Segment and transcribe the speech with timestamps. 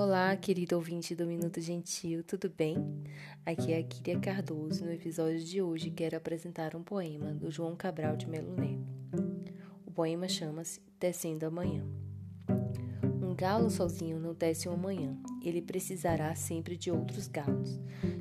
[0.00, 2.76] Olá, querido ouvinte do Minuto Gentil, tudo bem?
[3.44, 4.84] Aqui é a Kíria Cardoso.
[4.84, 8.86] No episódio de hoje quero apresentar um poema do João Cabral de Melo Neto.
[9.84, 11.84] O poema chama-se Tecendo Amanhã.
[13.38, 17.78] Galo sozinho não tece uma manhã, ele precisará sempre de outros galos,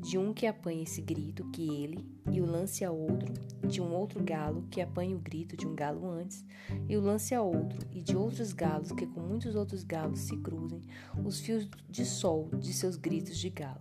[0.00, 3.32] de um que apanhe esse grito que ele e o lance a outro,
[3.66, 6.44] de um outro galo que apanhe o grito de um galo antes
[6.88, 10.36] e o lance a outro, e de outros galos que com muitos outros galos se
[10.36, 10.80] cruzem
[11.24, 13.80] os fios de sol de seus gritos de galo.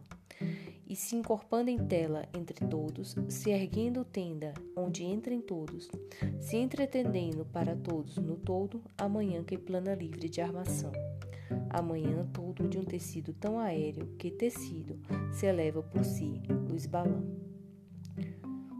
[0.89, 5.87] E se encorpando em tela entre todos, se erguendo tenda onde entrem todos,
[6.39, 10.91] se entretendendo para todos no todo, amanhã que plana livre de armação.
[11.69, 14.99] Amanhã todo de um tecido tão aéreo que tecido
[15.31, 17.23] se eleva por si, luz balão.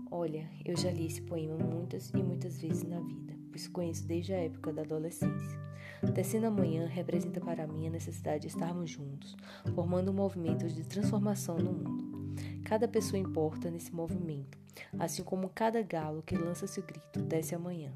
[0.10, 4.34] Olha, eu já li esse poema muitas e muitas vezes na vida, pois conheço desde
[4.34, 5.69] a época da adolescência.
[6.14, 9.36] Tecendo amanhã representa para mim a necessidade de estarmos juntos,
[9.74, 12.34] formando um movimento de transformação no mundo.
[12.64, 14.58] Cada pessoa importa nesse movimento,
[14.98, 17.92] assim como cada galo que lança seu grito desce amanhã.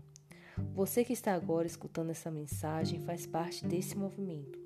[0.73, 4.59] Você que está agora escutando essa mensagem faz parte desse movimento.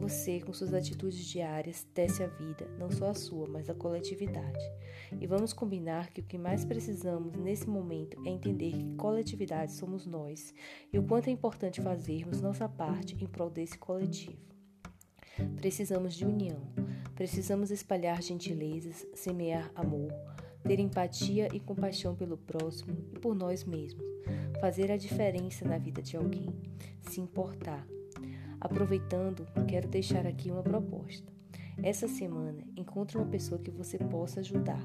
[0.00, 4.64] Você, com suas atitudes diárias, tece a vida, não só a sua, mas a coletividade.
[5.20, 10.06] E vamos combinar que o que mais precisamos nesse momento é entender que coletividade somos
[10.06, 10.52] nós
[10.92, 14.38] e o quanto é importante fazermos nossa parte em prol desse coletivo.
[15.56, 16.60] Precisamos de união,
[17.14, 20.12] precisamos espalhar gentilezas, semear amor,
[20.66, 24.04] ter empatia e compaixão pelo próximo e por nós mesmos,
[24.60, 26.48] fazer a diferença na vida de alguém,
[27.02, 27.86] se importar.
[28.60, 31.30] Aproveitando, quero deixar aqui uma proposta.
[31.82, 34.82] Essa semana, encontre uma pessoa que você possa ajudar.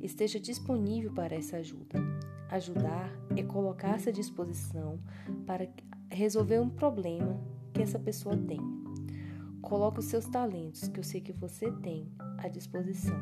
[0.00, 1.98] Esteja disponível para essa ajuda.
[2.48, 4.98] Ajudar é colocar-se à disposição
[5.44, 5.68] para
[6.10, 7.38] resolver um problema
[7.74, 8.60] que essa pessoa tem.
[9.60, 13.20] Coloque os seus talentos, que eu sei que você tem, à disposição.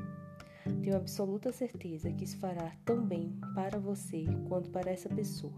[0.82, 5.54] Tenho absoluta certeza que isso fará tão bem para você quanto para essa pessoa.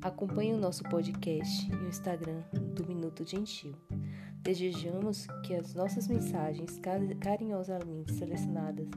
[0.00, 2.42] Acompanhe o nosso podcast e o Instagram
[2.74, 3.74] do Minuto Gentil.
[4.42, 6.80] Desejamos que as nossas mensagens
[7.20, 8.88] carinhosamente selecionadas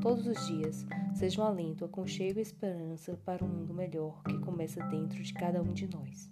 [0.00, 4.82] todos os dias sejam um alento, aconchego e esperança para um mundo melhor que começa
[4.84, 6.30] dentro de cada um de nós.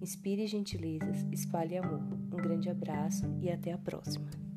[0.00, 2.02] Inspire gentilezas, espalhe amor.
[2.32, 4.47] Um grande abraço e até a próxima.